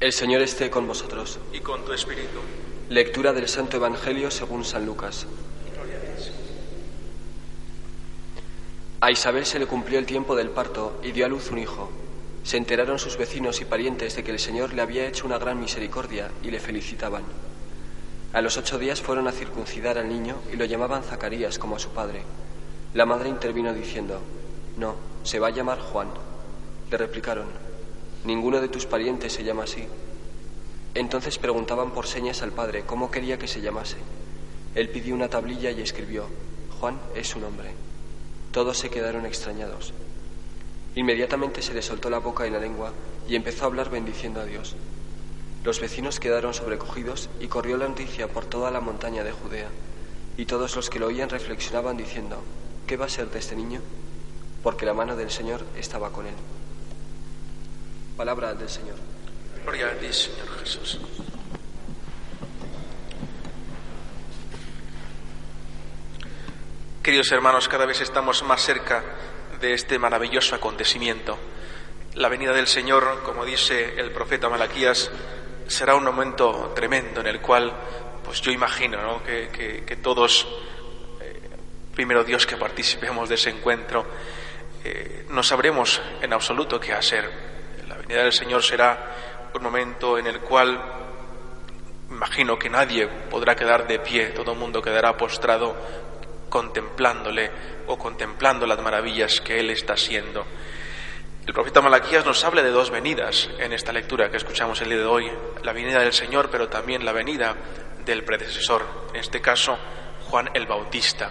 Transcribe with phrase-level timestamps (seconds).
[0.00, 1.40] El Señor esté con vosotros.
[1.52, 2.38] y con tu espíritu.
[2.88, 5.26] Lectura del Santo Evangelio según San Lucas.
[9.00, 11.90] A Isabel se le cumplió el tiempo del parto y dio a luz un hijo.
[12.44, 15.58] Se enteraron sus vecinos y parientes de que el Señor le había hecho una gran
[15.58, 17.24] misericordia y le felicitaban.
[18.32, 21.80] A los ocho días fueron a circuncidar al niño y lo llamaban Zacarías como a
[21.80, 22.22] su padre.
[22.94, 24.20] La madre intervino diciendo,
[24.76, 24.94] No,
[25.24, 26.08] se va a llamar Juan.
[26.88, 27.46] Le replicaron,
[28.24, 29.86] Ninguno de tus parientes se llama así.
[30.94, 33.96] Entonces preguntaban por señas al padre cómo quería que se llamase.
[34.74, 36.26] Él pidió una tablilla y escribió,
[36.80, 37.70] Juan es su nombre.
[38.52, 39.92] Todos se quedaron extrañados.
[40.94, 42.92] Inmediatamente se le soltó la boca y la lengua
[43.28, 44.74] y empezó a hablar bendiciendo a Dios.
[45.64, 49.68] Los vecinos quedaron sobrecogidos y corrió la noticia por toda la montaña de Judea.
[50.36, 52.42] Y todos los que lo oían reflexionaban diciendo,
[52.86, 53.80] ¿qué va a ser de este niño?
[54.62, 56.34] Porque la mano del Señor estaba con él.
[58.18, 58.96] Palabra del Señor.
[59.62, 60.98] Gloria a ti, Señor Jesús.
[67.02, 69.02] Queridos hermanos, cada vez estamos más cerca
[69.60, 71.38] de este maravilloso acontecimiento.
[72.14, 75.10] La venida del Señor, como dice el profeta Malaquías,
[75.66, 77.72] será un momento tremendo en el cual,
[78.24, 79.22] pues yo imagino ¿no?
[79.22, 80.46] que, que- que todos,
[81.20, 81.40] eh,
[81.94, 84.04] primero Dios que participemos de ese encuentro,
[84.84, 87.57] eh, no sabremos en absoluto qué hacer.
[88.08, 90.80] La venida del Señor será un momento en el cual
[92.08, 95.76] imagino que nadie podrá quedar de pie, todo el mundo quedará postrado
[96.48, 97.50] contemplándole
[97.86, 100.46] o contemplando las maravillas que Él está haciendo.
[101.46, 105.00] El profeta Malaquías nos habla de dos venidas en esta lectura que escuchamos el día
[105.00, 105.30] de hoy,
[105.62, 107.56] la venida del Señor, pero también la venida
[108.06, 109.78] del predecesor, en este caso
[110.30, 111.30] Juan el Bautista.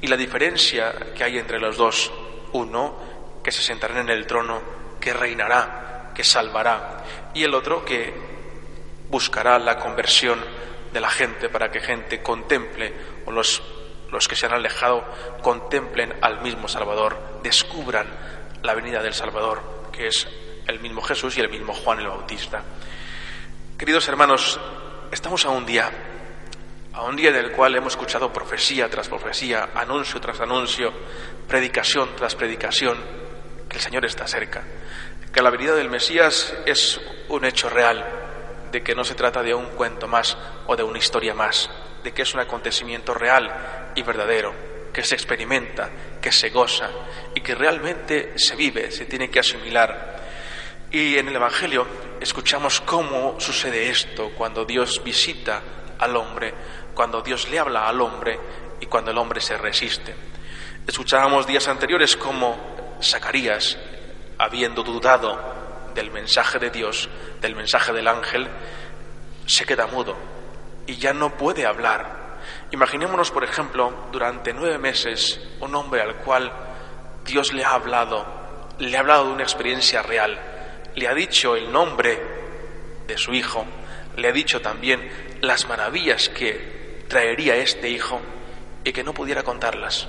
[0.00, 2.10] Y la diferencia que hay entre los dos,
[2.54, 4.60] uno que se sentará en el trono,
[5.00, 5.87] que reinará,
[6.18, 8.12] que salvará, y el otro que
[9.08, 10.40] buscará la conversión
[10.92, 12.92] de la gente para que gente contemple,
[13.24, 13.62] o los,
[14.10, 15.04] los que se han alejado,
[15.42, 18.08] contemplen al mismo Salvador, descubran
[18.64, 19.62] la venida del Salvador,
[19.92, 20.26] que es
[20.66, 22.64] el mismo Jesús y el mismo Juan el Bautista.
[23.78, 24.58] Queridos hermanos,
[25.12, 25.88] estamos a un día,
[26.94, 30.92] a un día en el cual hemos escuchado profecía tras profecía, anuncio tras anuncio,
[31.46, 32.98] predicación tras predicación,
[33.68, 34.64] que el Señor está cerca,
[35.32, 38.04] que la venida del Mesías es un hecho real,
[38.70, 41.70] de que no se trata de un cuento más o de una historia más,
[42.02, 44.54] de que es un acontecimiento real y verdadero,
[44.92, 45.90] que se experimenta,
[46.20, 46.90] que se goza
[47.34, 50.16] y que realmente se vive, se tiene que asimilar.
[50.90, 51.86] Y en el Evangelio
[52.20, 55.62] escuchamos cómo sucede esto cuando Dios visita
[55.98, 56.54] al hombre,
[56.94, 58.38] cuando Dios le habla al hombre
[58.80, 60.14] y cuando el hombre se resiste.
[60.86, 63.76] Escuchábamos días anteriores cómo Zacarías,
[64.38, 65.38] habiendo dudado
[65.94, 67.08] del mensaje de Dios,
[67.40, 68.48] del mensaje del ángel,
[69.46, 70.16] se queda mudo
[70.86, 72.38] y ya no puede hablar.
[72.70, 76.52] Imaginémonos, por ejemplo, durante nueve meses un hombre al cual
[77.24, 78.26] Dios le ha hablado,
[78.78, 80.38] le ha hablado de una experiencia real,
[80.94, 82.18] le ha dicho el nombre
[83.06, 83.64] de su hijo,
[84.16, 88.20] le ha dicho también las maravillas que traería este hijo
[88.84, 90.08] y que no pudiera contarlas.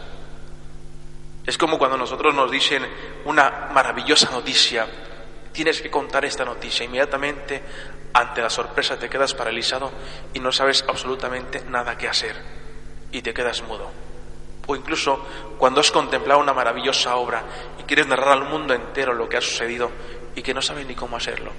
[1.49, 2.85] Es como cuando nosotros nos dicen
[3.25, 4.85] una maravillosa noticia,
[5.51, 6.85] tienes que contar esta noticia.
[6.85, 7.63] Inmediatamente,
[8.13, 9.91] ante la sorpresa, te quedas paralizado
[10.31, 12.35] y no sabes absolutamente nada que hacer
[13.11, 13.89] y te quedas mudo.
[14.67, 15.25] O incluso
[15.57, 17.41] cuando has contemplado una maravillosa obra
[17.79, 19.89] y quieres narrar al mundo entero lo que ha sucedido
[20.35, 21.51] y que no sabes ni cómo hacerlo.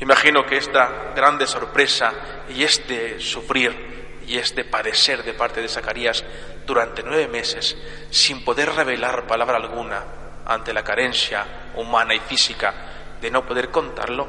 [0.00, 2.12] Imagino que esta grande sorpresa
[2.54, 6.24] y este sufrir y este padecer de parte de Zacarías
[6.66, 7.76] durante nueve meses
[8.10, 10.04] sin poder revelar palabra alguna
[10.46, 12.74] ante la carencia humana y física
[13.20, 14.28] de no poder contarlo,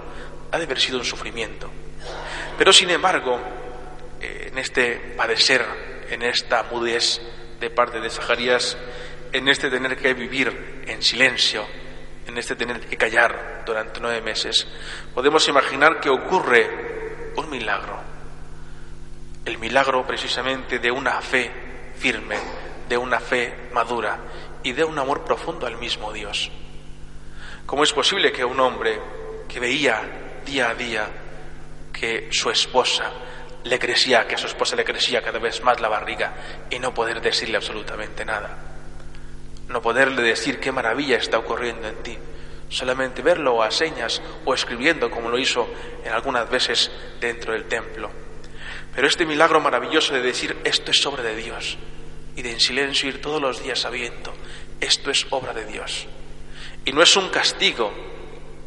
[0.51, 1.69] ha de haber sido un sufrimiento.
[2.57, 3.39] Pero sin embargo,
[4.21, 5.65] eh, en este padecer,
[6.09, 7.19] en esta mudez
[7.59, 8.77] de parte de Zacarías,
[9.31, 11.65] en este tener que vivir en silencio,
[12.27, 14.67] en este tener que callar durante nueve meses,
[15.13, 18.12] podemos imaginar que ocurre un milagro.
[19.45, 21.51] El milagro precisamente de una fe
[21.97, 22.37] firme,
[22.87, 24.19] de una fe madura
[24.63, 26.49] y de un amor profundo al mismo Dios.
[27.65, 28.99] ¿Cómo es posible que un hombre
[29.47, 30.01] que veía
[30.45, 31.07] día a día
[31.91, 33.11] que su esposa
[33.63, 36.33] le crecía, que a su esposa le crecía cada vez más la barriga
[36.69, 38.57] y no poder decirle absolutamente nada?
[39.67, 42.17] No poderle decir qué maravilla está ocurriendo en ti,
[42.69, 45.67] solamente verlo a señas o escribiendo como lo hizo
[46.03, 48.22] en algunas veces dentro del templo.
[48.95, 51.77] Pero este milagro maravilloso de decir esto es obra de Dios
[52.35, 54.33] y de en silencio ir todos los días sabiendo
[54.83, 56.07] esto es obra de Dios.
[56.85, 57.93] Y no es un castigo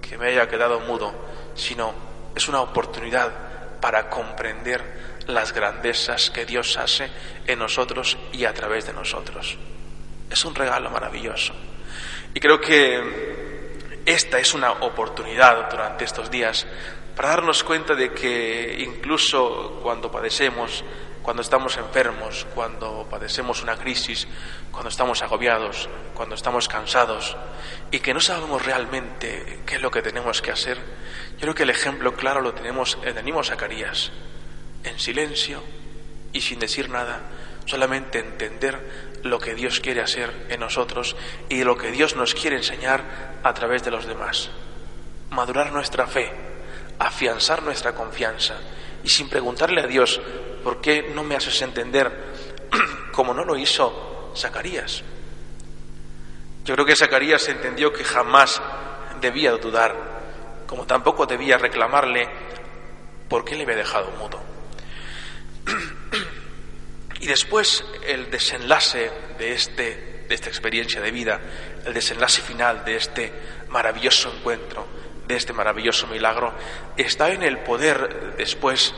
[0.00, 1.14] que me haya quedado mudo,
[1.54, 1.92] sino
[2.34, 7.10] es una oportunidad para comprender las grandezas que Dios hace
[7.46, 9.58] en nosotros y a través de nosotros.
[10.30, 11.52] Es un regalo maravilloso.
[12.32, 16.66] Y creo que esta es una oportunidad durante estos días
[17.16, 20.84] para darnos cuenta de que incluso cuando padecemos,
[21.22, 24.28] cuando estamos enfermos, cuando padecemos una crisis,
[24.70, 27.34] cuando estamos agobiados, cuando estamos cansados
[27.90, 30.76] y que no sabemos realmente qué es lo que tenemos que hacer,
[31.32, 34.12] yo creo que el ejemplo claro lo tenemos en el mismo Zacarías,
[34.84, 35.62] en silencio
[36.34, 37.22] y sin decir nada,
[37.64, 41.16] solamente entender lo que Dios quiere hacer en nosotros
[41.48, 44.50] y lo que Dios nos quiere enseñar a través de los demás.
[45.30, 46.55] Madurar nuestra fe,
[46.98, 48.56] afianzar nuestra confianza
[49.04, 50.20] y sin preguntarle a Dios,
[50.64, 52.10] ¿por qué no me haces entender
[53.12, 55.02] como no lo hizo Zacarías?
[56.64, 58.60] Yo creo que Zacarías entendió que jamás
[59.20, 59.94] debía dudar,
[60.66, 62.28] como tampoco debía reclamarle
[63.28, 64.42] por qué le había dejado mudo.
[67.18, 71.40] Y después el desenlace de, este, de esta experiencia de vida,
[71.86, 73.32] el desenlace final de este
[73.70, 74.86] maravilloso encuentro,
[75.26, 76.52] de este maravilloso milagro,
[76.96, 78.94] está en el poder después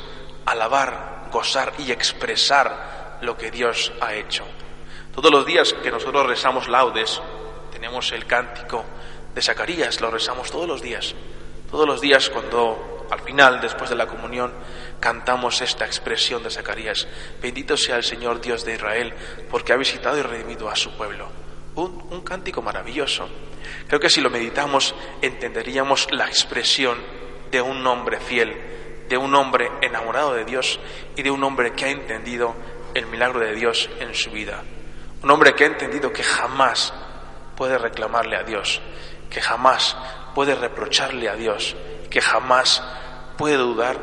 [0.46, 4.44] alabar, gozar y expresar lo que Dios ha hecho.
[5.14, 7.20] Todos los días que nosotros rezamos laudes,
[7.72, 8.84] tenemos el cántico
[9.34, 11.14] de Zacarías, lo rezamos todos los días.
[11.70, 14.52] Todos los días cuando al final, después de la comunión,
[15.00, 17.06] cantamos esta expresión de Zacarías.
[17.40, 19.14] Bendito sea el Señor Dios de Israel,
[19.50, 21.28] porque ha visitado y redimido a su pueblo.
[21.78, 23.28] Un, cántico maravilloso.
[23.86, 26.98] Creo que si lo meditamos entenderíamos la expresión
[27.52, 30.80] de un hombre fiel, de un hombre enamorado de Dios
[31.14, 32.56] y de un hombre que ha entendido
[32.94, 34.64] el milagro de Dios en su vida.
[35.22, 36.92] Un hombre que ha entendido que jamás
[37.56, 38.80] puede reclamarle a Dios,
[39.30, 39.96] que jamás
[40.34, 41.76] puede reprocharle a Dios,
[42.10, 42.82] que jamás
[43.36, 44.00] puede dudar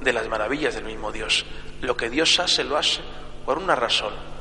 [0.00, 1.44] de las maravillas del mismo Dios.
[1.80, 3.00] Lo que Dios hace, lo hace
[3.44, 4.35] por una razón.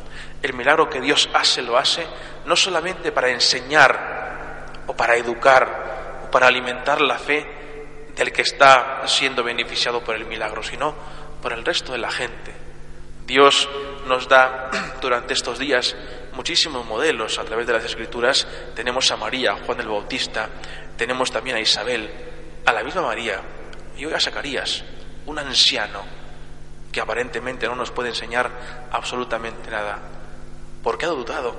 [0.46, 2.06] El milagro que Dios hace, lo hace
[2.46, 7.44] no solamente para enseñar o para educar o para alimentar la fe
[8.16, 10.94] del que está siendo beneficiado por el milagro, sino
[11.42, 12.54] por el resto de la gente.
[13.26, 13.68] Dios
[14.06, 14.70] nos da
[15.02, 15.96] durante estos días
[16.34, 18.48] muchísimos modelos a través de las escrituras.
[18.76, 20.48] Tenemos a María, Juan el Bautista,
[20.96, 22.08] tenemos también a Isabel,
[22.68, 23.42] a la misma María
[23.98, 24.84] y hoy a Zacarías,
[25.26, 26.04] un anciano
[26.92, 28.52] que aparentemente no nos puede enseñar
[28.92, 29.98] absolutamente nada,
[30.86, 31.56] porque ha dudado,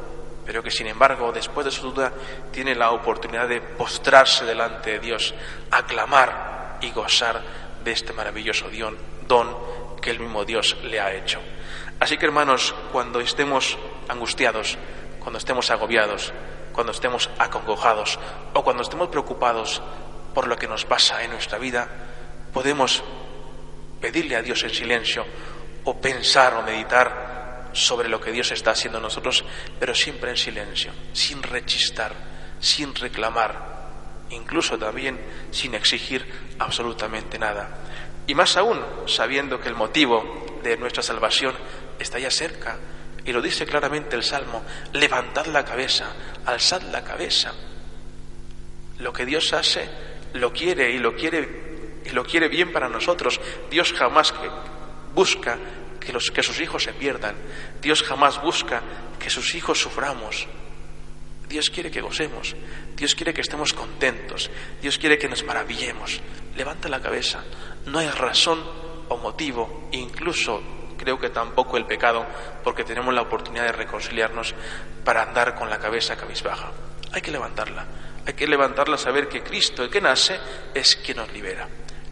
[0.46, 2.12] pero que sin embargo después de su duda
[2.52, 5.34] tiene la oportunidad de postrarse delante de Dios,
[5.73, 7.43] aclamar y gozar
[7.82, 8.67] de este maravilloso
[9.26, 9.56] don
[10.00, 11.40] que el mismo Dios le ha hecho.
[11.99, 13.76] Así que hermanos, cuando estemos
[14.06, 14.78] angustiados,
[15.19, 16.32] cuando estemos agobiados,
[16.72, 18.20] cuando estemos acongojados
[18.55, 19.82] o cuando estemos preocupados
[20.34, 21.88] por lo que nos pasa en nuestra vida,
[22.52, 23.02] podemos
[24.00, 25.26] pedirle a Dios en silencio
[25.82, 27.36] o pensar o meditar
[27.76, 29.44] sobre lo que Dios está haciendo en nosotros,
[29.78, 32.14] pero siempre en silencio, sin rechistar,
[32.58, 33.77] sin reclamar,
[34.31, 35.20] incluso también
[35.51, 36.27] sin exigir
[36.58, 37.79] absolutamente nada.
[38.27, 41.55] Y más aún, sabiendo que el motivo de nuestra salvación
[41.98, 42.79] está ya cerca,
[43.24, 44.62] y lo dice claramente el Salmo,
[44.93, 47.53] levantad la cabeza, alzad la cabeza.
[48.98, 49.89] Lo que Dios hace,
[50.32, 51.67] lo quiere y lo quiere
[52.05, 53.41] y lo quiere bien para nosotros.
[53.69, 54.32] Dios jamás
[55.12, 55.58] busca
[56.06, 57.36] que, sus hijos se pierdan.
[57.81, 58.82] Dios jamás busca
[59.19, 60.46] que sus hijos suframos.
[61.48, 62.55] Dios quiere que gocemos.
[62.94, 64.51] Dios quiere que estemos contentos.
[64.81, 66.20] Dios quiere que nos maravillemos.
[66.56, 67.44] Levanta la cabeza.
[67.86, 68.63] No hay razón
[69.08, 70.63] o motivo, incluso
[70.96, 72.27] creo que tampoco el pecado,
[72.65, 74.55] porque tenemos la oportunidad de reconciliarnos
[75.05, 76.72] para andar con la cabeza cabizbaja.
[77.13, 77.86] Hay que levantarla.
[78.27, 80.39] Hay que levantarla, saber que Cristo, el que nace,
[80.75, 81.69] es quien nos libera.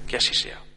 [0.06, 0.73] Que así sea.